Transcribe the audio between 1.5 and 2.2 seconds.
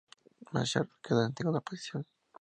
posición.